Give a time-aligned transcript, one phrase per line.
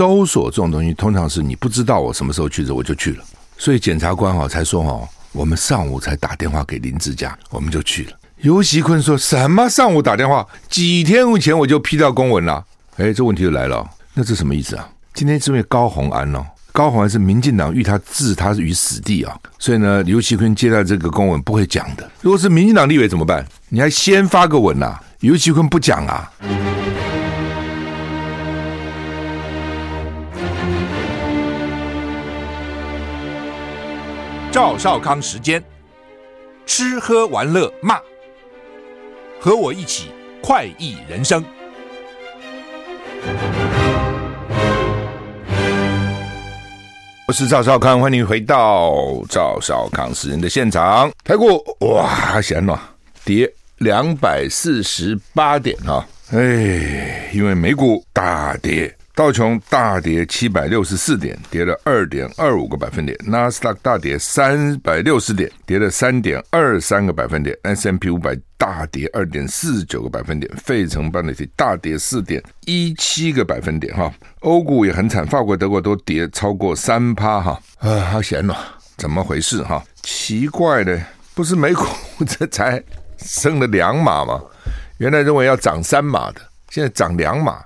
[0.00, 3.24] 搜索这种东西，通常是你不知道我什么时候去的，我就去了。
[3.58, 8.12] 所以检察官哦才说哦，我们上午才打电话给林志嘉，我们就去了。
[8.38, 10.46] 游锡堃说什么上午打电话？
[10.70, 12.64] 几天以前我就批到公文了。
[12.96, 14.88] 哎，这问题就来了，那这什么意思啊？
[15.12, 22.10] 今天是因为高虹安哦，高虹安是民进党欲他置他于死地啊，所以呢，游锡堃接到这个公文不会讲的。
[22.22, 23.46] 如果是民进党立委怎么办？
[23.68, 25.02] 你还先发个文呐、啊？
[25.20, 26.32] 游锡堃不讲啊？
[34.60, 35.64] 赵少康时间，
[36.66, 37.98] 吃喝玩乐骂，
[39.40, 40.10] 和我一起
[40.42, 41.42] 快意人生。
[47.26, 48.92] 我是赵少康，欢迎回到
[49.30, 51.10] 赵少康时人的现场。
[51.24, 52.78] 台股哇，显暖，
[53.24, 58.94] 跌两百四十八点啊，哎，因为美股大跌。
[59.20, 73.94] 道琼大跌七百六十四点，跌了二点二五个百分点；纳斯达克大跌三百六十点，跌了三点二三个百分点；S M P 五百大跌二点四九个百分点；费城半导体大跌四点一七个百分点。
[73.94, 77.42] 哈，欧股也很惨，法国、德国都跌超过三趴。
[77.42, 78.56] 哈，啊，好险呐，
[78.96, 79.62] 怎么回事？
[79.62, 80.98] 哈，奇怪的，
[81.34, 81.84] 不是美股
[82.26, 82.82] 这才
[83.18, 84.40] 升了两码吗？
[84.96, 87.62] 原来认为要涨三码的，现在涨两码。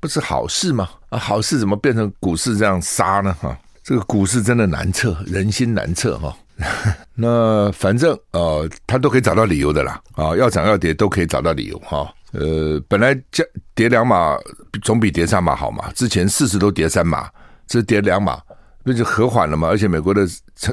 [0.00, 0.88] 不是好事吗？
[1.10, 3.34] 啊，好事怎么变成股市这样杀呢？
[3.40, 6.36] 哈，这个股市真的难测，人心难测哈。
[7.14, 10.00] 那反正呃，他都可以找到理由的啦。
[10.14, 12.12] 啊，要涨要跌都可以找到理由哈。
[12.32, 14.36] 呃，本来降跌两码
[14.82, 15.90] 总比跌三码好嘛。
[15.94, 17.30] 之前四十都跌三码，
[17.66, 18.38] 这跌两码
[18.84, 19.68] 不就和缓了吗？
[19.68, 20.28] 而且美国的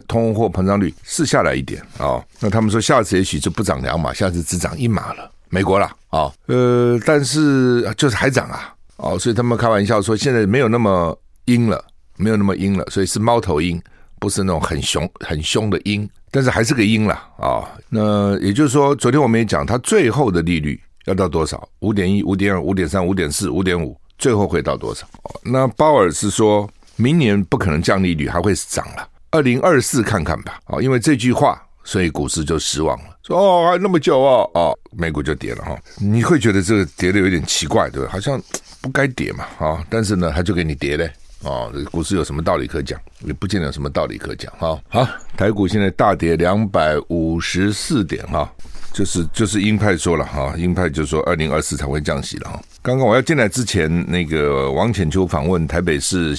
[0.07, 2.21] 通货膨胀率是下来一点啊。
[2.41, 5.31] 那他们说下次也许就不涨两码，下次只涨一码了。
[5.49, 8.74] 美国了啊，呃，但是就是还涨啊。
[8.97, 11.83] 哦，所以他们开玩笑说，现在没有那么鹰了，
[12.17, 13.81] 没有那么鹰了，所以是猫头鹰，
[14.19, 21.67] 不是那种很凶、很凶的鹰，但是还是个鹰了啊、那也就是说，昨天我们也讲，它最后的利率要到多少？
[21.79, 25.05] 五点一、五点二、五点三、五点四、五点五，最后会到多少？
[25.43, 29.07] 那鲍尔是说明年不可能降利率，还会涨了。
[29.31, 30.59] 二零二四看看吧。
[30.67, 33.05] 哦，因为这句话，所以股市就失望了。
[33.23, 38.09] 说哦，还那么久哦，哦，美股就跌了哈、你会觉得这个跌的有点奇怪，对吧？
[38.11, 38.41] 好像。
[38.85, 41.05] 不该跌嘛，啊，但是呢，他就给你跌嘞，
[41.41, 43.01] 啊，这股市有什么道理可讲？
[43.25, 44.79] 也不见得有什么道理可讲，哈。
[44.87, 48.47] 好，台股现在大跌两百五十四点，哈，
[48.93, 52.61] 就是就是鹰派说了，哈，鹰派就说二零二四才会降息了，哈。
[52.83, 56.35] 刚刚我要进来之前，那个王浅秋访问台北市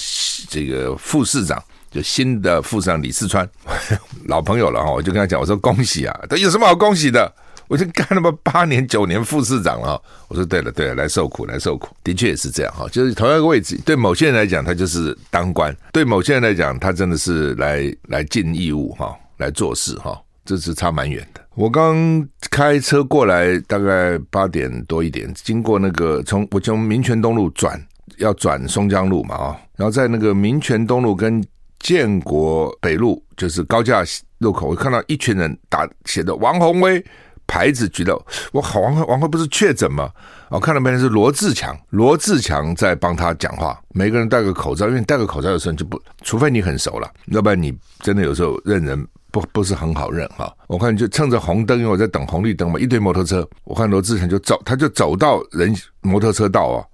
[0.49, 3.45] 这个副市长，就新的副市长李四川，
[4.23, 7.29] 老朋友了哈，我就跟他讲，我说恭喜啊，他有什么好恭喜的？
[7.67, 21.41] 我就干了么八年九年副市长了，我说对了对了，来受苦来受苦，的确也是这样哈，就是同样一个位置，对某些人来讲他就是当官，对某些人来讲他真的是来来尽义务哈，来做事哈，这是差蛮远的。
[21.55, 27.77] 我刚开车过来，大概八点多一点，经过那个从我从民权东路转
[28.17, 31.43] 要转松江路嘛啊，然后在那个民权东路跟
[31.79, 34.03] 建国北路就是高架
[34.37, 37.03] 路口，我看到一群人打写的王鸿薇。
[37.47, 38.21] 牌子举到，
[38.51, 40.11] 我好王王辉不是确诊吗？
[40.49, 43.79] 我看到没人是罗志强，罗志强在帮他讲话。
[43.89, 50.53] 每个人戴个口罩，因为戴个口罩的时候就不，除非你很熟了，要不然你真的有时候认人不不是很好认哈。
[50.67, 56.85] 我看就趁着红灯，因为我在等红绿灯嘛，一堆摩托车，我看罗志强就走，他就走到人摩托车道啊，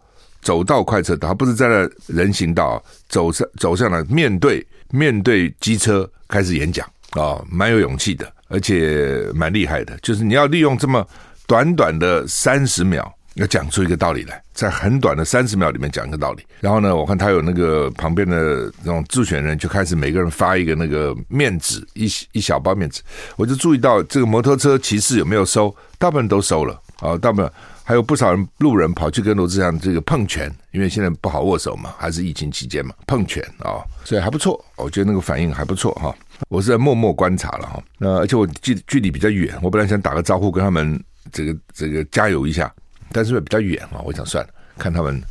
[0.42, 8.32] 走到快车道，他不是在那人行道，走上走上来面对面对机车开始演讲啊，蛮有勇气的。
[8.54, 11.06] 而且蛮厉害的，就是你要利用这么
[11.48, 16.44] 短短的三十秒，要讲出一个道理来，在很短的三十秒里面讲一个道理。
[16.60, 23.02] 然后呢，我看他有那个旁边的那种自选人，就开始每个人发一个那个面纸，一一小包面纸。
[23.38, 27.52] 我就注意到这个摩托车骑士有没有收，大部分都收了啊，大部分。
[27.84, 36.16] 还有不少人路人跑去跟罗志祥这个碰拳，因为现在不好握手嘛，还是疫情期间嘛，碰拳啊，所以还不错，我觉得那个反应还不错哈。
[36.50, 41.02] 我是在默默观察了哈，那而且我距距离比较远，我本来想打个招呼跟他们
[41.32, 42.74] 这个这个加油一下，
[43.12, 45.22] 但是比较远啊，我想算了，看他们。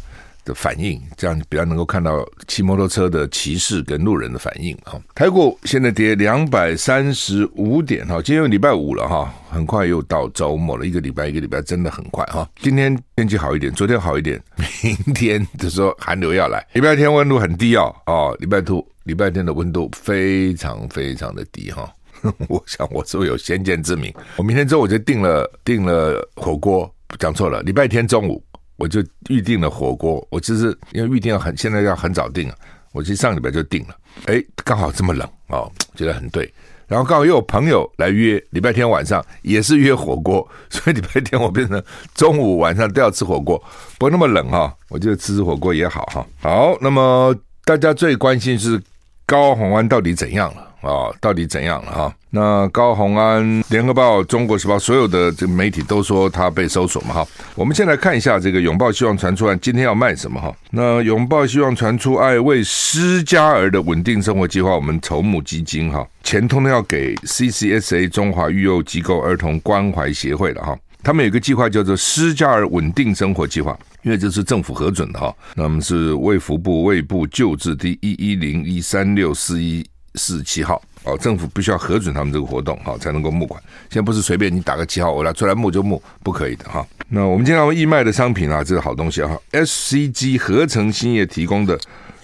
[0.45, 5.01] 的反应，这样比较能够看到骑摩托车的骑士跟路人的反应哈。
[5.15, 12.49] 台股现在跌两百三十五点哈，今天礼拜五了哈，很快又到周末了，一个礼拜一个礼拜真的很快哈。
[12.61, 14.43] 今天天气好一点，昨天好一点，
[14.83, 16.67] 明天就说寒流要来。
[16.73, 21.93] 礼拜天温度很低哦，哦，礼拜天礼拜天的温度非常非常的低哈。
[22.49, 24.15] 我想我是不是有先见之明？
[24.37, 28.43] 我明天中午就订了订了火锅，讲错了，礼拜天中午。
[28.77, 30.27] 我就预定了火锅。
[30.31, 32.55] 我其实因为预定要很，现在要很早订啊。
[32.93, 33.97] 我其实上礼拜就订了，
[34.27, 36.53] 哎，刚好这么冷哦，觉得很对。
[36.87, 41.83] 然后刚好又有朋友来约，礼拜天晚上也是约火锅， 所以礼拜天我变成
[42.15, 43.63] 中午晚上都要吃火锅，
[43.99, 44.73] 不那么冷哈、哦。
[44.91, 46.27] 我觉得吃吃火锅也好哈。
[46.41, 47.35] 好，那么
[47.65, 48.79] 大家最关心是
[49.25, 50.72] 高虹安到底怎样了？
[50.83, 52.15] 啊，到底怎样了哈？
[52.31, 57.27] 那高虹安、联合报、中国时报所有的这个媒体都说他被搜索嘛哈。
[57.55, 60.55] 我们先来看一下这个永报希望传出案今天要卖什么哈？
[60.71, 70.77] 那永报希望传出爱为施加儿的稳定生活计划，我们筹募基金哈，钱通通要给 CCSA 中华育幼机构儿童关怀协会了哈。
[71.05, 75.35] 他们有一个计划叫做施加儿稳定生活计划，因为这是政府核准的哈。
[75.55, 79.85] 那么是卫福部卫部旧制第一一零一三六四一。
[80.15, 83.61] 四十七号哦，政府必须要核准他们这个活动哈，才能够募款。
[83.91, 86.87] 现在不是随便你打个七号，我来出来募就募，不可以的哈。
[87.09, 91.79] 那我们经常义卖的商品啊，这是好东西哈，SCG 合成兴业提供的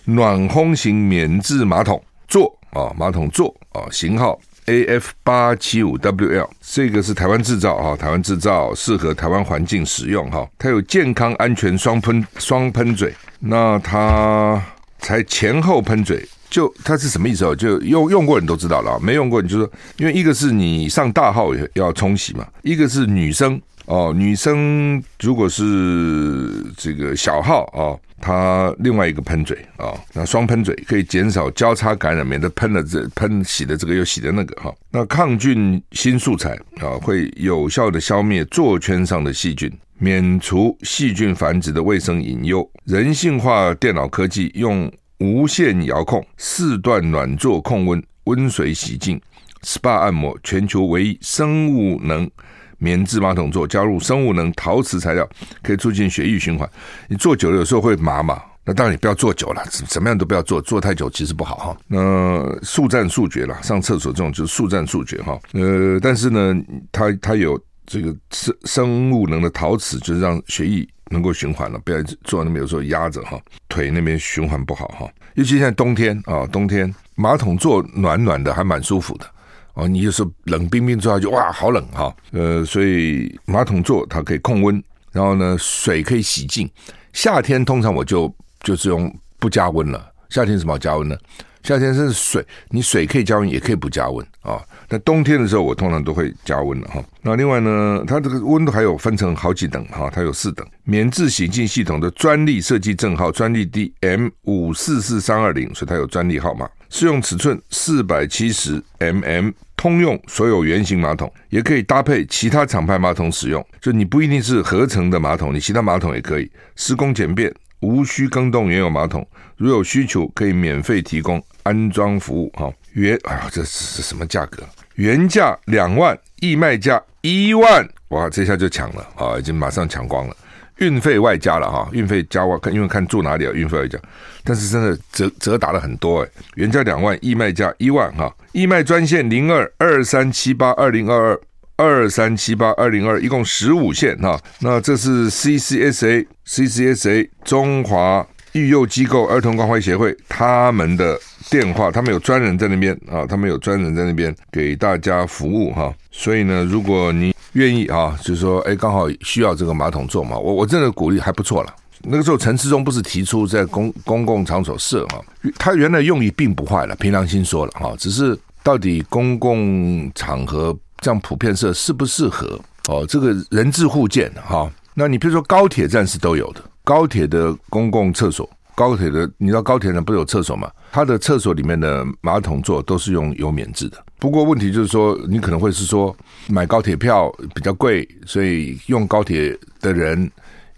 [0.04, 14.62] 暖烘型免治马桶座啊，马桶座啊，型号 AF 八七五 WL，这个是台湾制造哈，台湾制造适合台湾环境使用哈，它有健康安全双喷双喷嘴，那它
[15.00, 16.28] 才前后喷嘴。
[16.50, 17.54] 就它是什么意思哦？
[17.54, 34.74] 就用用过你都知道了，没用过你就说，因为一个是你上大号也要冲洗嘛，一个是女生哦，女生如果是这个小号哦，它另外一个喷嘴啊、哦，那双喷嘴可以减少交叉感染，免得喷了这喷洗的这个又洗的那个哈、哦。
[34.90, 42.68] 那抗菌新素材啊、会有效的消灭座圈上的细菌，免除细菌繁殖的卫生隐忧。
[42.84, 44.90] 人性化电脑科技用。
[45.18, 49.20] 无线遥控四段暖座控温温水洗净
[49.62, 52.30] SPA 按摩，全球唯一生物能
[52.78, 55.28] 棉质马桶座，加入生物能陶瓷材料，
[55.62, 56.68] 可以促进血液循环。
[57.08, 61.76] 你坐久了有时候会麻嘛，那当然你不要坐久了，怎么样都不要坐，坐太久其实不好哈。
[61.88, 65.36] 那速战速决了，上厕所这种就是速战速决哈。
[65.54, 66.54] 呃，但是呢，
[66.92, 70.86] 它它有这个生生物能的陶瓷，就是让血液。
[71.10, 75.08] 能够循环了，不要坐那边，有时候压着哈，腿那边循环不好哈。
[75.34, 79.26] 尤其现在冬天啊，冬天马桶坐暖暖的，还蛮舒服的
[79.74, 79.86] 哦。
[79.86, 82.14] 你有时候冷冰冰坐下去，哇，好冷哈。
[82.32, 84.82] 呃，所以马桶座它可以控温，
[85.12, 86.68] 然后呢，水可以洗净。
[87.12, 90.12] 夏天通常我就就是用不加温了。
[90.28, 91.16] 夏天什么加温呢？
[91.62, 94.60] 夏天是水，你水可以加温，也可以不加温啊。
[94.88, 97.04] 那冬天的时候，我通常都会加温了哈。
[97.22, 100.66] 那另外呢，它这个温度还有分成好几等哈，它有四等。
[100.84, 106.68] 免治洗净系统的专利设计证号，专利 D M 五四四三二零，所以它有专利号码。
[106.88, 113.62] 适用尺寸四百七十 mm，通用所有圆形马桶，也可以搭配其他厂牌马桶使用。
[113.78, 116.50] 就你不一定是合成的马桶，你其他马桶也可以。
[116.76, 117.52] 施工简便。
[117.80, 119.26] 无需更动原有马桶，
[119.56, 122.50] 如有需求可以免费提供安装服务。
[122.56, 124.62] 哈，原啊，这是什么价格？
[124.94, 130.36] 原价两万，义卖价一万，哇，这下就抢了啊，已经马上抢光了。
[130.78, 133.98] 运费外加了哈，运费加我看，因为看住哪里啊，运费外加，
[134.44, 141.40] 但是真的折折打了很多哎，原价两万，义卖价一万哈，义卖专线零二二三七八二零二二。
[141.80, 144.36] 二三七八二零二，一共十五线哈。
[144.58, 151.16] 那这是 CCSA CCSA 中华育幼机构儿童关怀协会他们的
[151.48, 155.94] 电话，他们有专人在那边啊，他们有专人在那边给大家服务哈。
[156.10, 161.72] 所以呢，如果你愿意啊，就是说，哎，刚好需要这个马桶座嘛，我我真的鼓励还不错了。
[162.02, 165.24] 那个时候陈时中不是提出在公公共场所设哈，
[165.56, 170.76] 他原来用意并不坏了，凭良心说了哈，只是到底公共场合。
[171.00, 173.06] 这样普遍设适不适合哦？
[173.06, 174.70] 这个人智互见哈。
[174.94, 180.70] 那你比如说高铁站是都有的，高铁的公共厕所，高铁的你知道高铁上不是有厕所吗？
[180.90, 184.04] 它的厕所里面的马桶座都是用油免治的。
[184.18, 186.16] 不过问题就是说，你可能会是说
[186.48, 190.28] 买高铁票比较贵，所以用高铁的人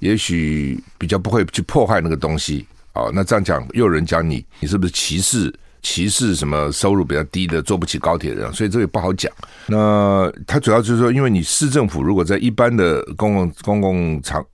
[0.00, 3.10] 也许比较不会去破坏那个东西哦。
[3.14, 5.50] 那这样讲又有人讲你，你是不是歧视？
[5.82, 9.32] 歧视什么收入比较低的坐不起高铁的人，所以这个也不好讲。
[9.66, 14.44] 那他主要就是说，因为你市政府如果在一般的公共公共场、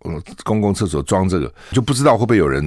[0.44, 2.64] 公共厕所装这个，就不知道会不会有人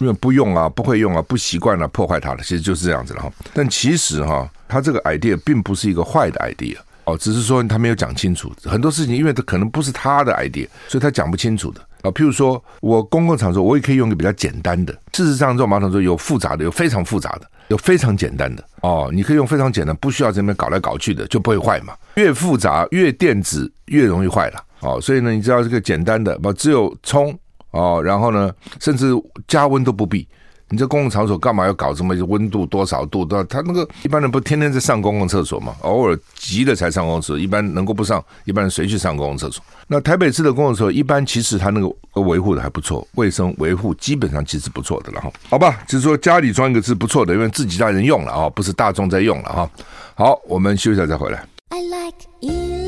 [0.00, 2.42] 因为不用啊、不会用啊、不习惯啊破坏它了。
[2.42, 3.32] 其实就是这样子了哈。
[3.54, 11.80] 但其实哈，他这个 idea 并不是一个坏的 idea 哦，只是说他没有讲清楚很多事情，因为它可能不是他的 idea，所以他讲不清楚的。
[12.02, 14.92] 啊，譬如说我公共场所，我也可以用一个比较简单的。
[15.12, 18.62] 事实上，这种马桶座有复杂的，有非常复杂的，有非常简单的。
[18.82, 21.94] 哦，你可以用非常简单，不需要这边搞来搞去的，就不会坏嘛。
[22.14, 24.62] 越复杂越电子越容易坏了。
[24.80, 27.36] 哦，所以呢，你知道这个简单的，不只有冲
[27.70, 29.12] 哦，然后呢，甚至
[29.48, 30.28] 加温都不必。
[30.72, 33.26] 你这公共场所干嘛要搞这么温度多少度？
[33.26, 33.44] 的？
[33.44, 35.76] 他那个一般人不天天在上公共厕所嘛？
[35.82, 39.62] 偶尔急了才上公厕所，一般能够不上，一般人谁去上公共厕所？
[39.86, 45.30] 那台北市的公共厕所一般其实他那个维护的还不错，卫生维护基本上其实不错的了哈。
[45.50, 49.70] 好吧，就是说家里装一个是不错的，因为自己家人用了啊，不是大众在用了哈。
[50.14, 51.44] 好，我们休息一下再回来。
[51.68, 52.81] I like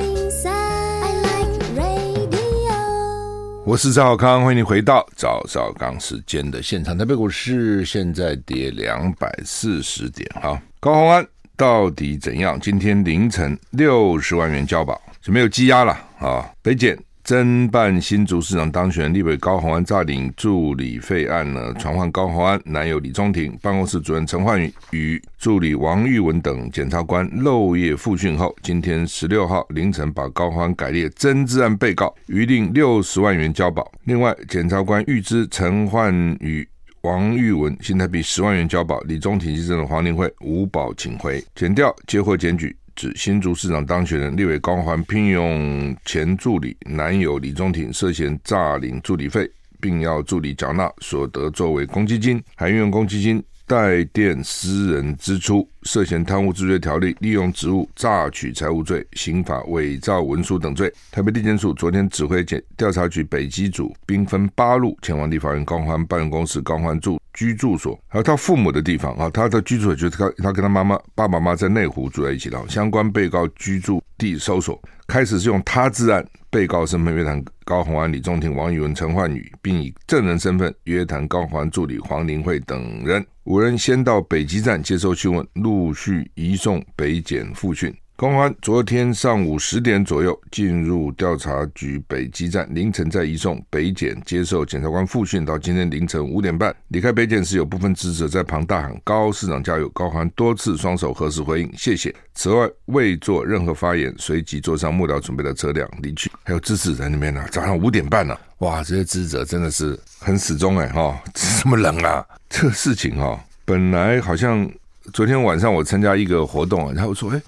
[3.66, 6.96] 我是赵少康，欢迎你回到赵少康时间的现场。
[6.98, 12.60] 台北股市现在跌两百四十点，哈，高虹安到底怎样？
[12.60, 16.94] 今天凌晨六十万元交保就没有积压了啊，北检。
[17.24, 33.90] 侦办新竹市长当选立委高虹安诈领助理费案呢，传唤高虹安男友李宗廷、办公室主任陈焕宇与助理王玉文等检察官漏夜复讯后，今天十六号凌晨把高虹安改列侦治案被告，余定六十万元交保。
[34.04, 36.68] 另外，检察官预支陈焕宇、
[37.00, 41.42] 王玉文新台币十万元交保，李宗廷先生的黄林慧无保请回。
[41.54, 42.76] 检调接获检举。
[42.94, 60.92] 指新竹市长当选人立委高环聘用前助理男友李宗廷涉嫌诈领助理费，并要助理缴纳所得作为公积金，还运用公积金代垫私人支出，涉嫌贪污治罪条例利用职务诈取财物罪、刑法伪造文书等罪。
[61.10, 67.20] 台北地检署昨天指挥检调查局北基组兵分八路前往立法院高欢办公室、高欢住。
[67.34, 72.56] 居住所，还有他父母的地方啊，他的居住所就是他他跟他妈妈爸爸妈妈在内湖住在一起的。
[72.68, 83.26] 相关被告居住地搜索，开始是用他自案被告身份约谈高虹安、李宗廷、王宇文、陈焕宇，并以证人身份约谈高虹安助理黄林慧等人。
[83.44, 87.94] 五人先到北极站接受讯问，陆续移送北检复讯。
[88.16, 99.88] 高虹安昨天上午十点左右进入调查局北基站，凌晨再移送北检接受检察官复讯，到今天凌晨五点半离开北检时，有部分支持者在旁大喊“高市长加油”。
[99.90, 106.30] 高虹安多次双手合十回应“谢谢”，此外未做任何发言，随即坐上幕僚准备的车辆离去。
[106.44, 112.24] 还有支持在那边呢，早上五点半了，哇，这些支持者真的是很始终哎哈，这么冷啊？
[112.48, 114.70] 这个事情哈，本来好像。
[115.12, 117.40] 昨天晚上我参加一个活动，然后我说：“哎，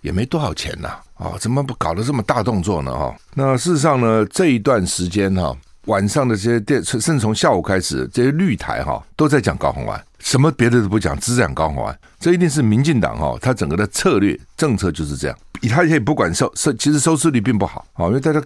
[0.00, 2.92] 也没多少钱呐，啊，怎么不搞得这么大动作呢？
[2.92, 11.96] 哈，那事实上呢，这一段时间哈，晚上的这些电，甚至从下午开始，这些绿台哈都在讲高虹安，什么别的都不讲，只讲高虹安。
[12.18, 15.38] 这一定是民进党哈，他整个的策略政策就是这样。
[15.70, 18.42] 他也不管收收，其实收视率并不好啊，因为大家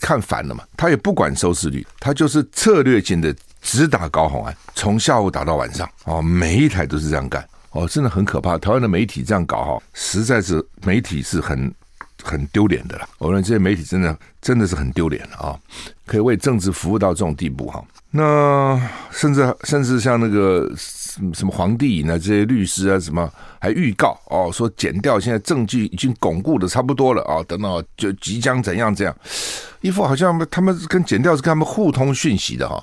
[0.00, 0.62] 看烦了嘛。
[0.76, 8.56] 他也不管收视率，他就是策略性的只打高虹安，从下午打到晚上啊，每一台都是这样干。”哦，真的很可怕！
[8.56, 11.74] 台湾的媒体这样搞哈，实在是媒体是很
[12.22, 13.08] 很丢脸的啦。
[13.18, 15.58] 我认为这些媒体真的真的是很丢脸了啊！
[16.06, 17.84] 可以为政治服务到这种地步哈。
[18.12, 23.28] 那甚至甚至像那个什么皇帝呢，这些律师啊，什么
[23.58, 29.12] 还预告哦，说减掉现在证据已经巩固的差不多了啊，等等就即将怎样怎样，
[29.80, 32.80] 一副好像他们跟减掉是跟他们互通讯息的哈，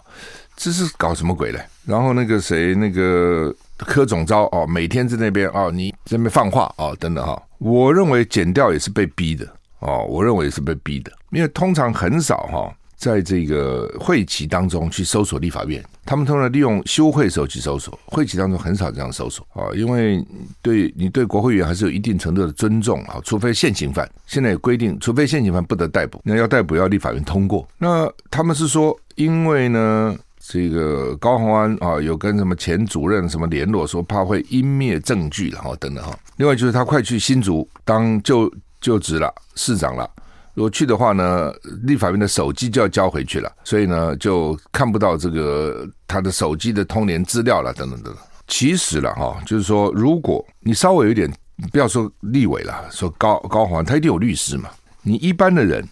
[0.58, 1.66] 这是搞什么鬼嘞？
[1.86, 3.56] 然后那个谁那个。
[3.86, 7.42] 柯总招哦，每天在那边哦，你在那边放话哦，等等哈。
[7.58, 9.48] 我认为减掉也是被逼的
[9.80, 20.24] 哦，我认为也是被逼的，因为通常很少哈，在这个会期当中去搜索立法院，他们通常利用休会时候去搜索，会期当中很少这样搜索啊，因为
[20.62, 27.68] 对你对国会议员还是有一定程度的尊重啊，除非现行犯，现在也规定，除非现行犯不得逮捕，那要逮捕要立法院通过。
[27.78, 30.16] 那他们是说，因为呢。
[30.52, 36.14] 这个高虹安啊，有跟什么前主任什么联络，说怕会湮灭证据，然后等等哈。
[36.36, 40.10] 另外就是他快去新竹当就就职了，市长了。
[40.54, 41.54] 如果去的话呢，
[41.84, 48.22] 立法院的手机就要交回去了，所以呢就看不到这个他的手机的通联资料了，等等等等。
[48.46, 51.32] 其实了哈，就是说，如果你稍微有点，
[51.72, 54.70] 不要说立委了，说高高虹安，他一定有律师嘛。
[55.02, 55.88] 你一般的人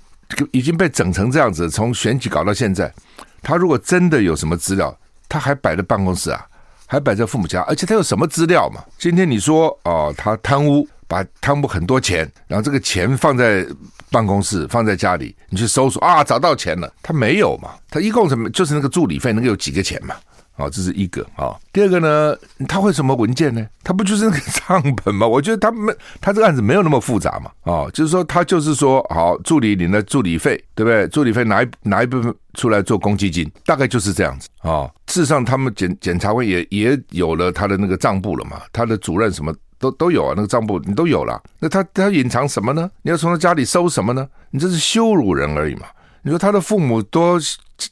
[0.51, 2.93] 已经被整成这样子，从选举搞到现在。
[3.41, 4.95] 他如果真的有什么资料，
[5.27, 6.45] 他还摆在办公室啊，
[6.85, 8.69] 还摆在父母家，而且他有什么资料？
[8.69, 8.83] 嘛？
[8.97, 13.65] 今天你说哦，他贪污，把贪污很多钱，然后这个钱放在
[14.11, 17.71] 办公室，放在家里，你去搜索啊，找到钱了，他没有嘛？
[17.89, 18.49] 他一共什么？
[18.49, 20.15] 就是那个助理费，能有几个钱嘛？
[20.59, 21.55] 哦，这是一个啊。
[21.71, 22.35] 第二个呢，
[22.67, 23.65] 他会什么文件呢？
[23.83, 25.25] 他不就是那个 账本吗？
[25.25, 27.49] 我觉得他没，他这个案子没有那么复杂嘛。
[27.63, 31.07] 哦，就是说他就是说，好，助理领了助理费，对不对？
[31.07, 34.91] 助理费拿一拿一部分出来做公积金，大概就是这样子啊。
[35.07, 41.41] 事实上，他们检检察官也也有了他的那个账簿了嘛，他的主任什么都都有啊，那个账簿你都有了。
[41.59, 42.89] 那他他隐藏什么呢？
[43.01, 44.27] 你要从他家里搜什么呢？
[44.51, 45.87] 你这是羞辱人而已嘛。
[46.21, 47.39] 你说他的父母多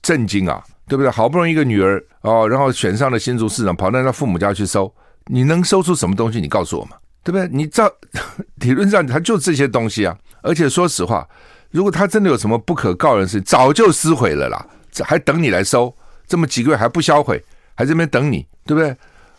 [0.02, 0.62] 震惊啊！
[0.88, 1.10] 对不对？
[1.10, 4.94] 好不容易一个女儿哦，然后选上了新竹市长，跑到他父母家去收，
[5.26, 6.40] 你能收出什么东西？
[6.40, 7.48] 你告诉我嘛，对不对？
[7.52, 7.92] 你照
[8.62, 11.28] 理论上他就这些东西啊，而且说实话，
[11.72, 14.66] 如果他真的有什么不可告人的事，早就撕毁了啦，
[15.04, 15.94] 还等你来收？
[16.26, 17.44] 这么几个月还不销毁，
[17.76, 18.96] 还在这边等你，对不对？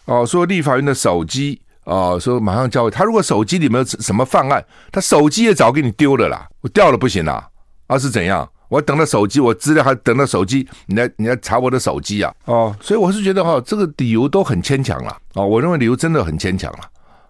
[0.07, 3.05] 哦，说立法院的手机哦，说马上交给他。
[3.05, 7.49] 如果手机里面有什么犯案，他手机也早给你丢了啦，我掉了不行啦，
[7.89, 8.49] 啊是怎样？
[8.69, 12.35] 我等到手机，我资料还等到手机，你来你来查我的手机啊？
[12.45, 16.79] 哦，所以我是觉得哈、哦，这个理由都很牵强了哦，我认为理由真的很牵强了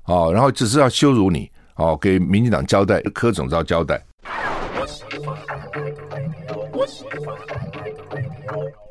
[0.06, 4.02] 哦，然后只是要羞辱你哦，给民进党交代，柯总召交代。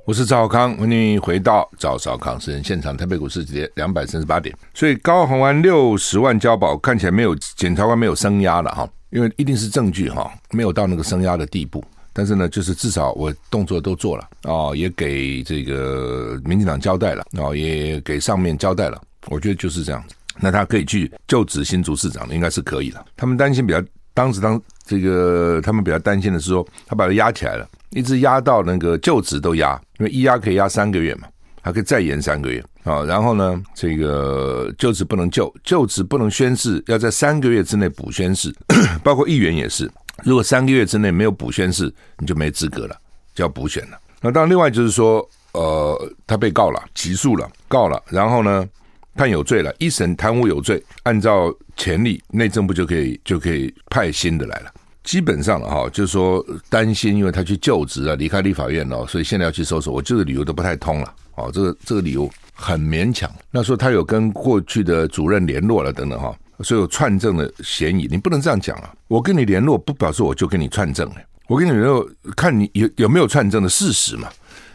[0.05, 2.95] 我是赵少康，欢迎回到赵少康私人现场。
[2.95, 11.83] 台北股市跌两百三十八点，所以高虹安六十万交保看起来没有检察官没有升压了哈，因为一定是证据哈，没有到那个升压的地步。
[12.17, 18.99] 但是呢，就是至少我动作都做了啊，也给这个民进党交代了啊，也给上面交代了。
[19.27, 23.05] 我觉得就是这样子，那他可以去就职新竹市长，应该是可以的。
[23.15, 23.79] 他们担心比较，
[24.15, 27.69] 当时当这个他们比较担心的是说，他把他压起来了。
[27.91, 31.27] 一直压到那个就职都压，因为一压可以压三个月嘛，
[31.61, 33.03] 还可以再延三个月啊。
[33.03, 38.51] 然后呢，这个就职不能就，就职不能宣誓，要在三个月之内补宣誓，
[39.03, 39.87] 包括议员也是。
[40.23, 42.95] 如果三个月之内没有补宣誓，你就没资格了，
[43.33, 43.97] 就要补选了。
[44.21, 48.67] 那当然，另外就是说，呃，他被告了，起诉了，告了，然后呢，
[49.15, 54.71] 判有罪了，一审贪污有罪，按照潜力，内政部就可以就可以派新的来了。
[55.03, 59.93] 基本上了哈，就是说担心，因为他去就职啊，离开立法院了，所以现在要去搜索。
[59.93, 63.31] 我这个理由都不太通了，哦，这个这个理由很勉强。
[63.49, 68.07] 那说他有跟过去的主任联络了等等哈，所以有串证的嫌疑。
[68.09, 68.93] 你不能这样讲啊！
[69.07, 71.09] 我跟你联络不表示我就跟你串证，
[71.47, 74.29] 我跟你联络看你有有没有串证的事实嘛。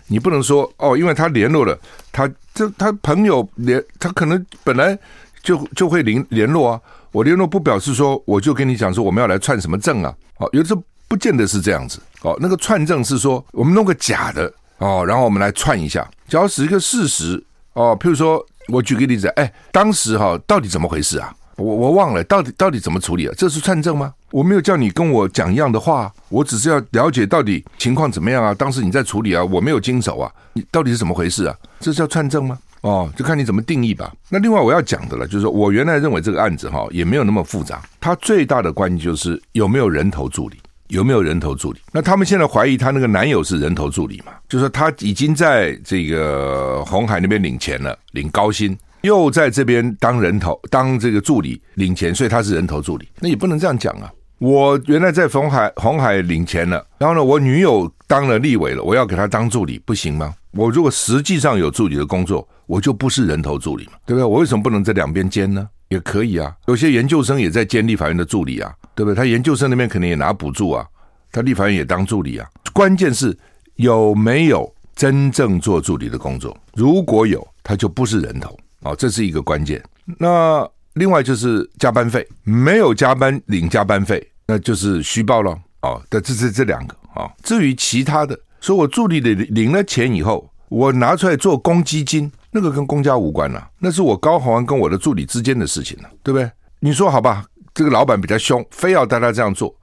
[0.08, 1.78] 你不能说哦，因为他联络了，
[2.10, 4.98] 他这他朋友联，他可能本来
[5.42, 6.80] 就就会联联络啊。
[7.12, 10.14] 我联络不表示说，我就跟你讲说我们要来串什么证啊？
[10.38, 12.00] 哦，有时候不见得是这样子。
[12.22, 17.42] 哦，那个串证是说我们弄个假的哦，然后我们来串一下，只要是一个事实
[17.74, 17.96] 哦。
[17.98, 21.34] 譬如说，我举个例子，哎，当时哈到底怎么回事啊？
[21.62, 23.34] 我我忘了，到底到底怎么处理啊？
[23.38, 24.12] 这是串证吗？
[24.30, 28.52] 我没有叫你跟我讲一样的话，我只是要了解到底情况怎么样啊？
[28.52, 31.56] 当时你在处理啊，我没有经手啊，你到底是怎么回事啊？
[31.80, 32.58] 这是叫串证吗？
[32.80, 34.12] 哦，就看你怎么定义吧。
[34.28, 37.80] 那另外我要讲的了，就是说我原来认为这个案子哈也没有那么复杂。
[38.00, 40.56] 它最大的关键就是有没有人头助理，
[40.88, 41.78] 有没有人头助理。
[41.92, 44.32] 那他们现在怀疑他那个男友是人头助理嘛？
[44.48, 53.08] 就是说他已经在这个红海那边领钱了，领高薪，又在这边当人头当这个助理领钱，所以他是人头助理。
[53.20, 54.10] 那也不能这样讲啊。
[54.38, 60.34] 我原来在鸿海红海领钱了，然后呢，我女友当了立委了，我要给她当助理，不行吗？
[60.52, 64.24] 我如果实际上有助理的工作，我就不是人头助理嘛，对不对？
[64.24, 65.68] 我为什么不能在两边兼呢？
[65.88, 66.52] 也可以啊。
[66.66, 69.14] 有些研究生也在兼立法院的助理啊，对不对？
[69.14, 70.84] 他研究生那边肯定也拿补助啊，
[71.30, 72.48] 他立法院也当助理啊。
[72.72, 73.36] 关键是
[73.76, 79.82] 有没有真正做助理的工作，如果有，他就不是人头哦，这是一个关键。
[80.18, 84.26] 那另外就是加班费，没有加班领加班费。
[84.44, 87.32] 那就是虚报了哦，这这这这两个啊、哦。
[87.42, 96.50] 至于其他的，说我助理的领了钱以后，我拿出来做公积金，那个跟公家无关了、那是我高虹安跟我的助理之间的事情了、对不对？
[96.80, 99.74] 你说好吧，这个老板比较凶，非要带他这样做，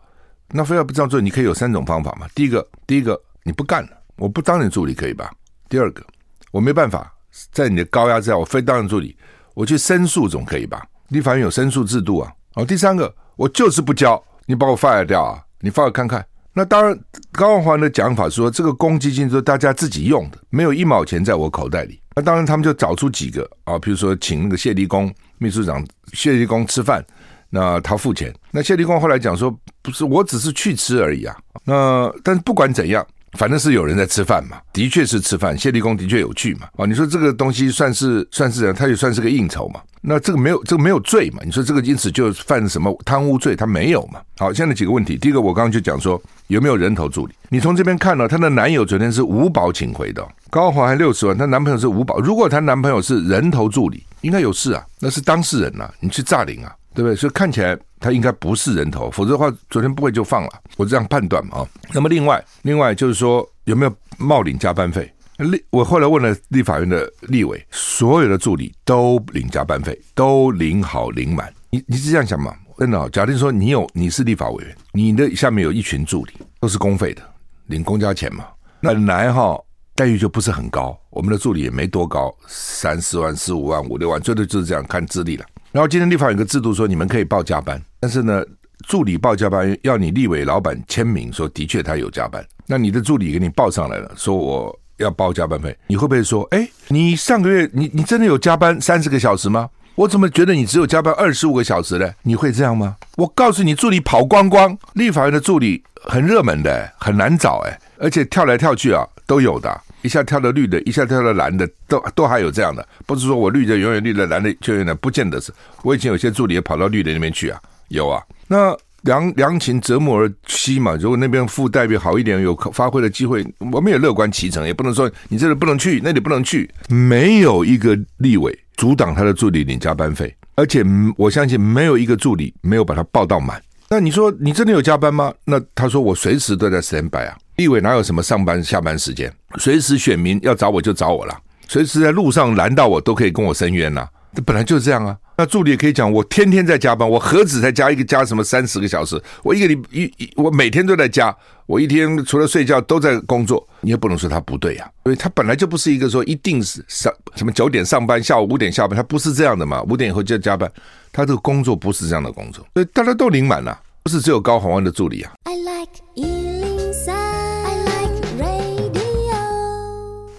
[0.50, 2.28] 那非要不这样做，你可以有三种方法嘛。
[2.36, 5.32] 第一个，第一个你不干了，我不当你助理可以吧？
[5.70, 6.04] 第二个，
[6.52, 7.12] 我没办法，
[7.52, 9.16] 在你的高压之下，我非当你助理，
[9.54, 10.86] 我去申诉总可以吧？
[11.10, 12.32] 立法院有申诉制度啊。
[12.56, 14.22] 哦，第三个，我就是不交。
[14.46, 15.42] 你把我 fire 掉啊！
[15.62, 16.26] 你 fire 看看。
[16.54, 17.00] 那当然，
[17.32, 22.02] 高虹安的讲法说，这个公积金是大家自己用的，没有一毛钱在我口袋里。
[22.16, 27.06] 那当然，他们就找出几个啊，比如说请那个谢立功秘书长谢立功吃饭，
[27.50, 28.34] 那他付钱。
[28.52, 31.38] 那谢立功后来讲说，不是，我只是去吃而已啊。
[31.64, 33.06] 那但是不管怎样。
[33.38, 35.58] 反正是有人在吃饭嘛，的确是吃饭。
[35.58, 39.82] 谢立功的确有趣嘛，哦，你说这个东西算是算是，他也算是个应酬嘛。
[40.02, 41.42] 那这个没有这个没有罪嘛？
[41.44, 43.56] 你说这个因此就犯什么贪污罪？
[43.56, 44.22] 他没有嘛？
[44.38, 47.34] 好，现在几个问题，第一个我刚刚就讲说有没有人头助理？
[47.50, 52.20] 你从这边看呢，她的男友昨天是五保请回的，高华还六十万，她男朋友是五保。
[52.20, 56.74] 如果她男朋友是人头助理，应该有事啊，那是当事人呐、啊，你去诈领啊。
[57.00, 57.16] 对不对？
[57.16, 60.50] 所以看起来他应该不是人头，否则的话昨天不会就放了。
[60.76, 61.68] 我这样判断嘛啊。
[61.94, 65.10] 那么另外，另外就是说有没有冒领加班费？
[65.38, 71.54] 立我后来问了立法院的立委，所有的助理都领加班费，都领好领满。
[71.70, 72.54] 你你是这样想吗？
[72.78, 77.22] 真的，假定说你有你是立法委员，你的下面有一群助理，都是公费的，
[77.68, 78.46] 领公家钱嘛。
[78.82, 79.58] 那本来哈
[79.96, 81.00] 待遇就不是很高。
[81.12, 85.46] 我们的助理也没多高，三四万、四五万、五六万，最多就是这样看资历了。
[85.72, 88.44] 然后今天立法有个制度说，你们可以报加班，但是呢，
[88.88, 92.44] 助理报加班要你立委老板签名，说的确他有加班。
[92.66, 99.70] 那你的助理给你报上来了，说我要报加班费，你会不会说，哎，你上个月你你真的有加班三十个小时吗？
[99.96, 102.10] 我怎么觉得你只有加班二十五个小时呢？
[102.24, 102.96] 你会这样吗？
[103.18, 115.52] 我告诉你，助理跑光光，立法院的助理很热门的，很难找哎，而且跳来跳去啊都有的，一下跳到绿的，一下跳到蓝的，都都还有这样的，不是说我绿的永远绿的，蓝的就永远不见得是。
[115.84, 117.60] 我以前有些助理也跑到绿的那边去啊，
[117.90, 118.22] 有啊。
[118.48, 128.58] 那良良禽择木而栖嘛，如果那边副代表好一点，有发挥的机会，我们也乐观其成，也不能说你这里不能去，那里不能去，没有一个立委。
[128.78, 130.82] 阻挡他的助理领加班费，而且
[131.18, 133.62] 我相信没有一个助理没有把他报到满。
[133.90, 135.34] 那你说你真的有加班吗？
[135.44, 137.36] 那他说我随时都在 stand by 啊。
[137.60, 139.30] 立委哪有什么上班下班时间？
[139.58, 144.08] 随时选民要找我就找我了，随时在路上拦到我都可以跟我申冤呐。
[144.34, 145.18] 这本来就是这样啊。
[145.36, 149.22] 那助理也可以讲，我天天在加班，我何止才加一个加什么三十个小时？
[149.44, 153.68] 我一个礼一一我每天都在加，我一天除了睡觉都在工作。
[153.82, 159.84] 你也不能说他不对呀、啊，因为他本来就不是一个说一定是上什么九点上班，下午五点下班，他不是这样的嘛。
[159.84, 160.72] 五点以后就要加班，
[161.12, 165.34] 他这个工作不是这样的工作，所以大家都领满了，不是只有高虹安的助理啊。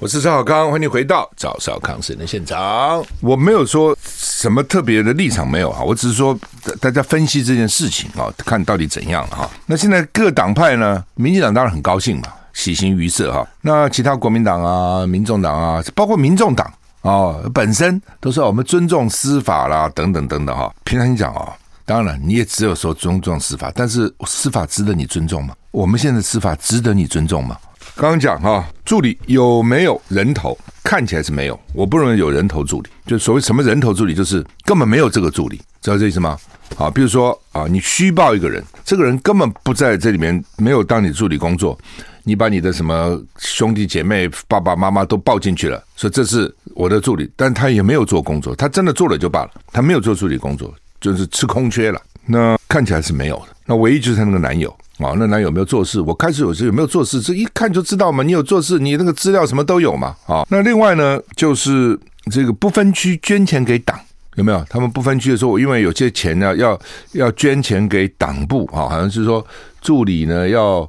[0.01, 3.05] 我是赵小康，欢迎回到赵少康时间的现场。
[3.21, 6.35] 我没有说什么特别的立场，没有啊，我只是说
[6.81, 9.47] 大家分析这件事情啊，看到底怎样哈。
[9.67, 13.47] 那现在各党派呢，民进党当然很高兴嘛，喜形于色哈。
[13.61, 20.75] 那其他国民党啊、民众党啊，包括民众党啊，本身都是我们尊重司法啦，等等等等哈。
[20.83, 21.53] 平常你讲啊，
[21.85, 25.55] 当然你也只有说尊重司法，但是司法值得你尊重吗？
[25.73, 27.55] 我们现在司法值得你尊重吗？
[28.01, 30.57] 刚刚讲哈，助理有没有人头？
[30.83, 31.61] 看起来是没有。
[31.75, 36.39] 我不认为有人头助理，就所谓什么人头助理，就是根本没有这个助理，知道这意思吗？
[36.79, 41.79] 啊，比如说啊，你虚报一个人，这个人根本不在这里面，没有当你助理工作，
[42.25, 52.01] 你把你的什么兄弟姐妹、爸爸妈妈都报进去了，说这是我的助理，但他也没有做工作，他真的做了就罢了，他没有做助理工作，就是吃空缺了。
[52.25, 54.75] 那看起来是没有的，那唯一就是他那个男友。
[55.05, 56.01] 啊，那男有没有做事？
[56.01, 58.23] 我开始有时有没有做事，这一看就知道嘛。
[58.23, 60.15] 你有做事，你那个资料什么都有嘛。
[60.27, 61.99] 啊，那另外呢，就是
[62.31, 63.99] 这个不分区捐钱给党
[64.37, 64.65] 有没有？
[64.69, 66.79] 他们不分区的时候，因为有些钱呢要
[67.13, 69.45] 要捐钱给党部啊，好像是说
[69.81, 70.89] 助理呢要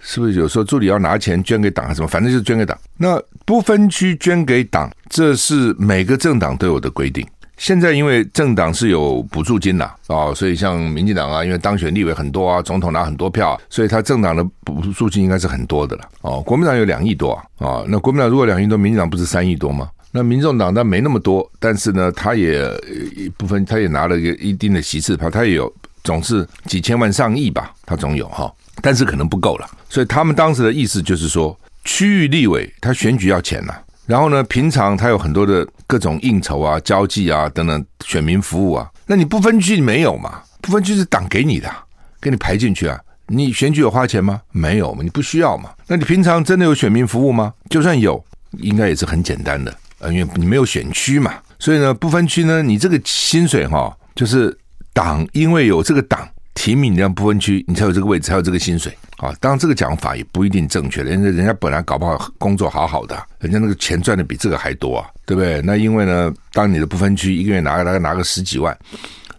[0.00, 2.08] 是不是有时候助理要拿钱捐给党还是什么？
[2.08, 2.76] 反正就是捐给党。
[2.96, 7.26] 那不分区捐给党，这是每个政党都有的规定。
[7.62, 16.02] 现在因为政党是有补助金呐，啊，所以像民进党啊，因为当选立委很多啊，总统拿很多票，所以他政党的补助金应该是很多的了。
[16.22, 19.88] 哦，国民党有两亿多啊，那国民党如果两亿多，民进党不是三亿多吗？
[20.10, 22.68] 那民众党他没那么多，但是呢，他也
[23.14, 25.72] 一部分他也拿了一个一定的席次，他他也有
[26.02, 29.70] 总是几千万上亿吧，他总有哈，但是可能不够了。
[29.88, 33.72] 所以他们当时的意思就是说，区域立委他选举要钱呐。
[34.04, 38.90] 然后呢，平常他有很多的各种应酬啊、交际啊等等，选民服务啊。
[39.06, 40.40] 那你不分区没有嘛？
[40.62, 41.70] 不分区是党给你的，
[42.18, 42.98] 给你排进去啊。
[43.26, 44.40] 你选举有花钱吗？
[44.52, 45.68] 没有嘛，你不需要嘛。
[45.86, 47.52] 那你平常真的有选民服务吗？
[47.68, 49.76] 就算有，应该也是很简单的，
[50.10, 51.34] 因为你没有选区嘛。
[51.58, 54.58] 所以呢，不分区呢，你这个薪水哈，就是
[54.94, 56.26] 党因为有这个党。
[56.54, 59.32] 提名你让不分区，你才有这个位置，才有这个薪水啊！
[59.40, 61.02] 当然，这个讲法也不一定正确。
[61.02, 65.62] 人家人家本来搞不好工作好好的，人家那个钱赚的比这个还多啊，对不对？
[65.62, 68.76] 那因为呢，当你的不分区一个月拿个拿个拿个十几万，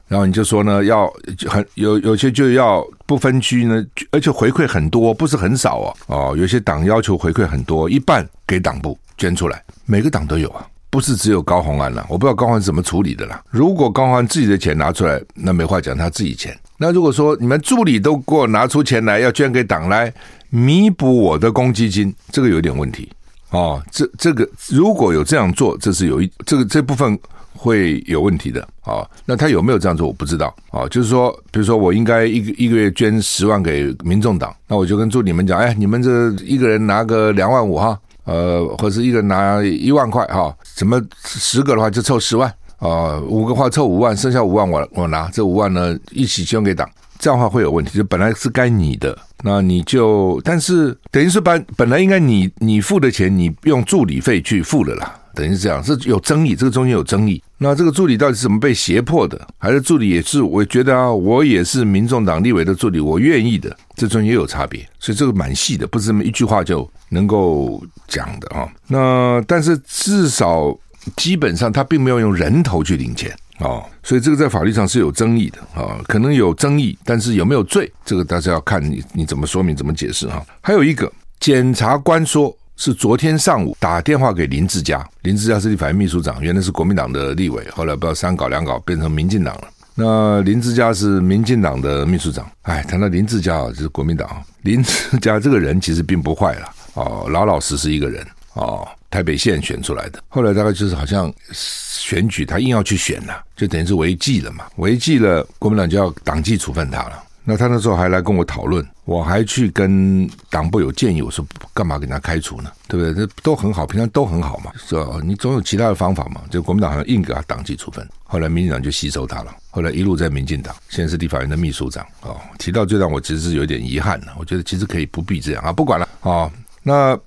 [0.08, 1.08] 然后你就说呢，要
[1.48, 5.98] 很有有些就要不分区呢，而且回馈很多，不是很少哦。
[6.08, 12.06] 哦，有些党要求回馈很多，一半给党部捐出来，每个党都有啊，不是只有高虹安了。
[12.10, 13.42] 我不知道高虹安怎么处理的啦。
[13.50, 16.58] 如果高虹安自己的钱拿出来，那没话讲，他自己钱。
[16.84, 20.14] 那如果说你们助理都给我拿出钱来要捐给党来
[20.50, 23.10] 弥补我的公积金，这个有点问题
[23.52, 23.82] 哦。
[23.90, 27.18] 这这个如果有这样做，这是有一这个这部分
[27.54, 29.12] 会有问题的啊、哦。
[29.24, 30.90] 那他有没有这样做，我不知道啊、哦。
[30.90, 42.54] 就是说，比如说我应该一个一个月捐十万给民众党，那我就跟助理们讲，哎，你们这一个人拿个两万五哈，呃，或者一个人拿一万块哈，什么十个的话就凑十万。
[42.84, 47.98] 啊、五个话凑五万，剩下五万我我拿，这五万呢一起捐给党，这样的话会有问题。
[47.98, 57.42] 就本来是该你的，那你就，但是等于是把本来应该你你付的钱，你用助理费去付了啦，等于是这样，是有争议，这个中间有争议。
[57.58, 59.40] 那这个助理到底是怎么被胁迫的？
[59.58, 60.42] 还是助理也是？
[60.42, 64.86] 我觉得啊，我也是民众党立委的助理，我愿意的，这中间也有差别。
[65.00, 68.68] 所以这个蛮细的，不是这么一句话就能够讲的啊。
[68.88, 70.78] 那但是至少
[71.16, 80.44] 基本上他并没有用人头去领钱哦，所以这个在法律上是有争议的啊，可能有争议，但是有没有罪，这个大家要看你你怎么说明怎么解释哈。
[80.62, 82.56] 还有一个检察官说。
[82.76, 89.68] 是昨天上午打电话给林志佳，林志佳是立法院秘书长，原来是国民党的立委，后来不知道三搞两搞变成民进党了。
[89.94, 94.28] 那林志佳是民进党的秘书长，哎，谈到林志佳啊，就是国民党。
[94.64, 107.24] 林志佳这个人其实并不坏了，哦，老老实实一个人，哦，台北县选出来的，后来大概就是好像选举他硬要去选了，就等于是违纪了嘛，违纪了，国民党就要党纪处分他了。
[107.46, 112.72] 那他那时候还来跟我讨论，我还去跟党部有建议，我说干嘛给他开除呢？
[112.88, 113.14] 对不对？
[113.14, 115.20] 这都很好，平常都很好嘛，是吧？
[115.22, 116.40] 你总有其他的方法嘛。
[116.50, 122.40] 就国民党好像硬给他党纪处分，后来民进党就吸收他了，后来一路在民进党，现在是立法院的秘书长哦。
[122.60, 126.50] 提到这段，我其实是有点遗憾的，我觉得其实可以不必这样啊，不管了哦。
[126.82, 127.20] 那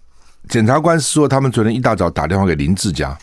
[0.48, 3.16] 检察官是说，他们昨天一大早打电话给林志嘉，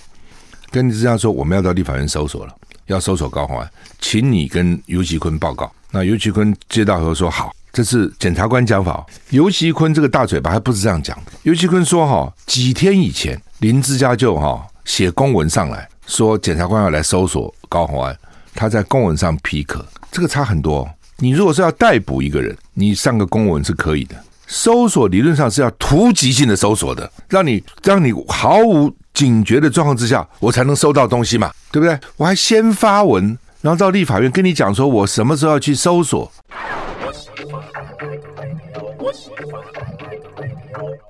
[0.69, 2.53] 跟林志嘉说，我们要到立法院搜索了，
[2.87, 5.71] 要搜索高虹安，请你跟游其坤报告。
[5.89, 9.05] 那游其坤接到后说好，这是检察官讲法。
[9.29, 11.31] 游其坤这个大嘴巴还不是这样讲的。
[11.43, 18.17] 游其坤说哈，几天以前林志嘉就哈写公文上来说，检察官要来搜索高虹安，
[18.53, 20.87] 他在公文上批可，这个差很多。
[21.17, 24.15] 你如果是要逮捕一个人，你上个公文是可以的。
[24.47, 31.97] 搜索理论上是要突击性的搜索的，让你让你毫无警觉的状况之下，我才能搜到东西嘛，对不对？
[32.17, 33.37] 我还先发文。
[33.61, 36.29] 然后到立法院跟你讲说，我什么时候要去搜索？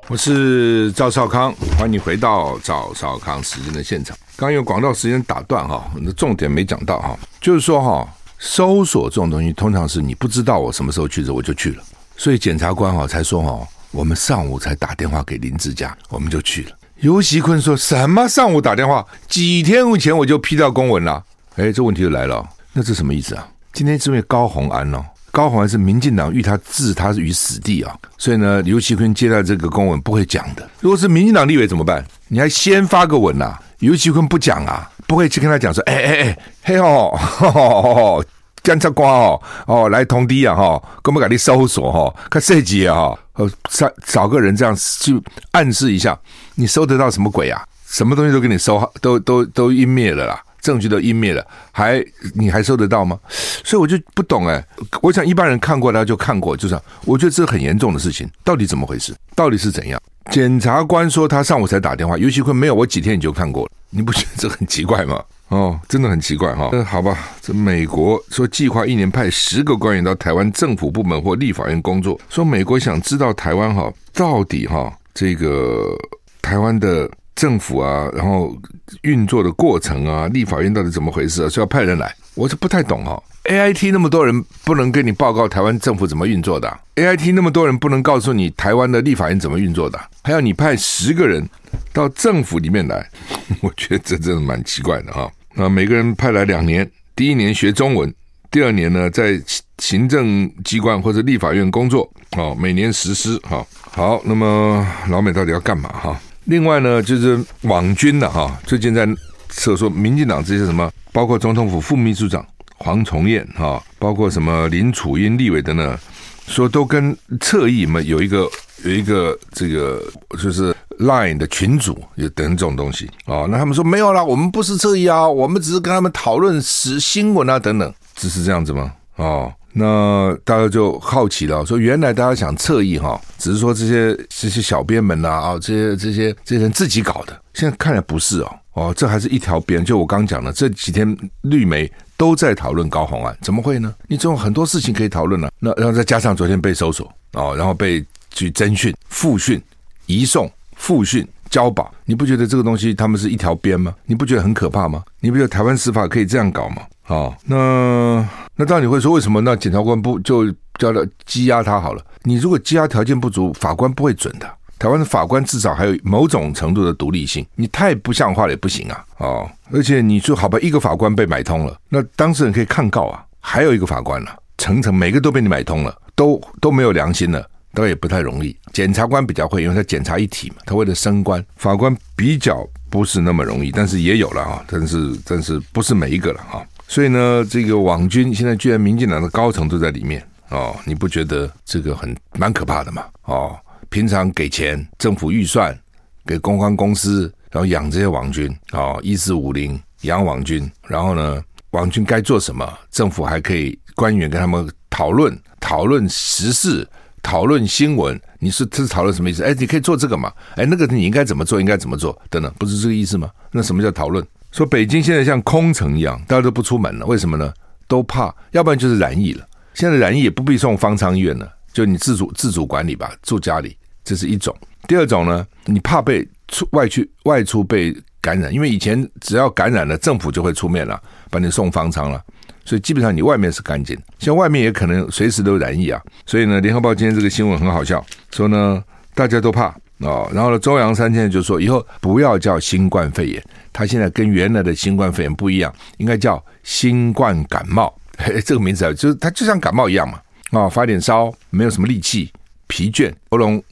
[0.07, 4.15] 我是赵少康，欢迎你回到赵少康时间的现场。
[4.35, 11.83] 刚用广告时间打断哈，那重点没讲到哈，就是说哈，搜索这种东西，通常是你不知道我什么时候去的，我就去了。
[12.15, 16.71] 所以检察官哈才说哦，我们上午才打电话给林志嘉，我们就去了。
[16.97, 19.05] 游锡堃说什么上午打电话？
[19.27, 21.21] 几天前我就批掉公文了。
[21.55, 23.47] 哎，这问题就来了，那这什么意思啊？
[23.73, 30.67] 今天是因为高虹安哦，高虹安是民进党欲他置他于死地啊，所以呢，游锡堃接到这个公文不会讲的。
[30.79, 32.05] 如果是民进党立委怎么办？
[32.27, 33.61] 你还先发个文呐、啊？
[33.79, 38.23] 游锡堃不讲啊，不会去跟他讲说，哎哎哎，嘿吼，
[38.63, 45.21] 检察官哦哦来通知啊哈，根本给你搜索哈，看这集啊，呃找找个人这样去
[45.51, 46.17] 暗示一下，
[46.55, 47.61] 你搜得到什么鬼啊？
[47.85, 50.41] 什么东西都给你搜，都都都湮灭了啦。
[50.61, 52.01] 证据都湮灭了，还
[52.33, 53.19] 你还搜得到吗？
[53.65, 54.65] 所以我就不懂哎。
[55.01, 56.81] 我想一般人看过他就看过，就这样。
[57.03, 59.13] 我觉得这是很严重的事情，到底怎么回事？
[59.35, 60.01] 到底是怎样？
[60.31, 65.21] 检察官说他上午才打电话，游锡堃没有，我几天你就看过了，你不觉得这很奇怪吗？
[65.53, 66.69] 哦，真的很奇怪哈。
[66.71, 75.95] 那好吧，这美国说计划一年派十个官员到台湾政府部门或立法院工作，说美国想知道台湾哈到底哈这个
[76.41, 77.09] 台湾的。
[77.35, 78.55] 政府啊，然后
[79.01, 81.49] 运作的过程啊，立法院到底怎么回事啊？
[81.49, 82.15] 是要派人来？
[82.35, 83.23] 我是不太懂哈、哦。
[83.45, 90.07] A I T 那么多人不能跟你报告台湾政府怎么运作的、啊、？A I T 那么多人不能告诉你台湾的立法院怎么运作的、啊？
[90.23, 91.43] 还要你派十个人
[91.91, 93.09] 到政府里面来？
[93.61, 95.31] 我觉得这真的蛮奇怪的哈、哦。
[95.55, 98.13] 那每个人派来两年，第一年学中文，
[98.49, 99.39] 第二年呢在
[99.77, 103.67] 行政机关或者立法院工作，哦，每年实施哈、哦。
[103.91, 106.19] 好，那么老美到底要干嘛哈？
[106.45, 109.07] 另外呢，就是网军的哈，最近在
[109.51, 112.45] 说说民进党这些什么，包括总统府副秘书长
[112.77, 115.97] 黄崇彦哈，包括什么林楚英立委的呢，
[116.47, 118.49] 说都跟侧翼嘛有一个
[118.83, 120.01] 有一个这个
[120.41, 128.93] 就是 Line 的群组有等这种东西啊，那他们说没有啦，我们不是侧翼啊，我们只是跟他们讨论时新闻啊等等，只是这样子吗？
[129.15, 129.53] 哦。
[129.75, 139.83] 那大家就好奇了，说原来大家想侧翼哈，只是说这些这些小编们呐啊，这些这些这些人自己搞的，现在看来不是哦，哦，这还是一条边。
[139.83, 141.91] 就我刚讲的，这几天绿媒
[142.23, 143.93] 都在讨论高红案，怎么会呢？
[144.07, 145.51] 你总有很多事情可以讨论了。
[145.59, 149.61] 那然后再加上昨天被搜索哦，然后被去侦讯、复讯、
[150.05, 153.93] 移送、复讯、交保，你不觉得这个东西他们是一条边吗？
[154.05, 155.03] 你不觉得很可怕吗？
[155.19, 156.83] 你不觉得台湾司法可以这样搞吗？
[157.01, 158.25] 好，那。
[158.55, 162.01] 那当然你会说，为什么那检察官不就叫他羁押他好了？
[162.21, 164.47] 你如果羁押条件不足，法官不会准的。
[164.79, 169.05] 台湾的法官至少还有某种程度的独立性，你太不像话了也不行啊！
[169.17, 173.23] 哦，而且你说好吧，一个法官被买通了，那当事人可以抗告啊。
[173.39, 178.55] 还有一个法官呢、啊，层层每个都被你买通了，都都没有良心了，倒也不太容易。
[178.71, 181.43] 检察官比较会，因为他检察一体嘛，他为了升官。
[181.55, 186.63] 法官比较不是那么容易，但是也有了啊，但是但是不是每一个了啊。
[186.87, 193.03] 所以呢，这个网军现在居然民进党的高层都在里面哦，你不觉得这个很蛮可怕的吗？
[193.25, 193.57] 哦，
[193.93, 195.77] 平常给钱，政府预算
[196.25, 206.87] 给公关公司，然后养这些网军哦，一四五零养网军，然后呢，网军该做什么，政府还可以官员跟他们讨论讨论时事，
[207.21, 208.19] 讨论新闻。
[208.39, 209.43] 你是这是讨论什么意思？
[209.43, 210.33] 哎，你可以做这个嘛？
[210.55, 211.61] 哎，那个你应该怎么做？
[211.61, 212.19] 应该怎么做？
[212.31, 213.29] 等等，不是这个意思吗？
[213.51, 214.25] 那什么叫讨论？
[214.51, 217.53] 说北京现在像空城一样，大家都不出门了，为什么呢？
[217.87, 219.47] 都怕，要不然就是染疫了。
[219.75, 224.55] 现在染疫也不必送方舱医院了，就你自主自主管理吧，住家里，这是一种。
[224.87, 232.21] 第二种呢，你怕被出外去外出被感染，因为以前只要感染了，政府就会出面了，把你送方舱了，
[232.65, 236.01] 所以基本上你外面是干净，像外面也可能随时都染疫啊。
[236.25, 239.73] 所以呢，联合报今天这个新闻很好笑，说呢大家都怕。
[239.99, 247.93] 哦，然后呢，周扬山现在就说，以后不要叫新冠肺炎，他现在跟原来的新冠肺炎不一样，应该叫新冠感冒。
[248.17, 250.19] 嘿， 这个名字啊，就是它就像感冒一样嘛。
[250.59, 252.29] 啊、发点烧，没有什么力气，
[252.67, 253.63] 疲倦，喉咙，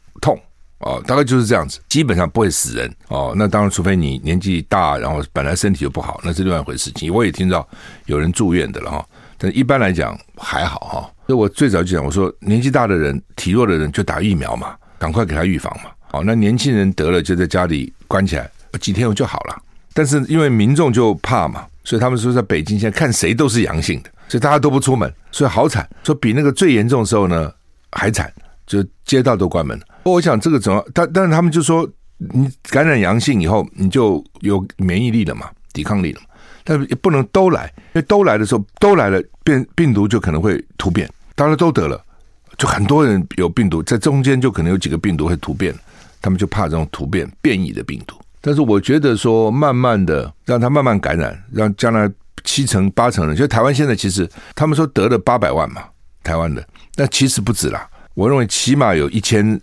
[0.81, 2.91] 哦，大概就是这样子，基本上不会死人。
[3.07, 7.13] 哦，那当然，除非你年纪大，然后本来身体就不好，那是另外一回事情。
[7.13, 7.67] 我也听到
[8.05, 9.05] 有人住院的了哈、哦，
[9.37, 11.11] 但一般来讲还好哈。
[11.27, 15.91] 所以我最早就讲，我说年纪大的人、体弱的人就打疫苗嘛，赶快给他预防嘛。
[16.11, 19.61] 哦，那年轻人得了就在家里关起来，几天后就好了。
[19.93, 25.87] 但是因为民众就怕嘛，所以他们说在北京现在看谁都是阳性的，所以大家都不出门，所以好惨。
[26.03, 27.51] 说比那个最严重的时候呢
[27.91, 28.33] 还惨，
[28.65, 29.79] 就街道都关门。
[30.03, 31.87] 不我想这个怎么，但但是他们就说
[32.17, 36.27] 你感染阳性以后你就有免疫力了嘛，抵抗力了嘛。
[36.63, 41.99] 但是也不能都来，因为都来的时候都来了，变病毒就可能会突变，大家都得了，
[42.57, 45.73] 就很多人有病毒，在中间就可能有几个病毒会突变。
[46.23, 52.07] 他们就怕这种突变变异的病毒，但是我觉得说，慢慢的让他慢慢感染，让将来
[52.43, 55.83] 七成八成人，就台湾现在其实他们说得了八百万嘛，
[56.21, 57.89] 台湾的，但其实不止啦。
[58.13, 59.59] 我认为起码有一千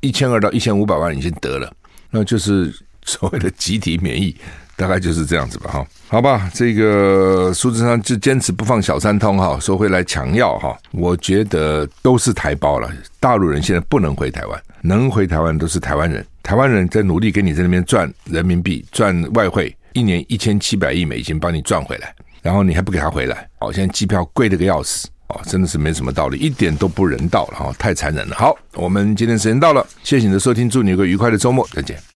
[0.00, 1.72] 一千二到一千五百万已经得了，
[2.10, 2.72] 那就是
[3.04, 4.36] 所谓的集体免疫。
[4.78, 28.36] 大概就是这样子吧，哈，好吧，这个苏贞昌就坚持不放小三通，哈，说会来抢药，哈，我觉得都是台胞了，大陆人现在不能回台湾，能回台湾都是台湾人，台湾人在努力给你在那边赚人民币、赚外汇，一年一千七百亿美金帮你赚回来，然后你还不给他回来，哦，现在机票贵的个要死，哦，真的是没什么道理，一点都不人道了，哈，太残忍了。
[28.36, 31.98] 好，我们今天时间到了，谢谢你的收听，祝你有个愉快的周末，再见。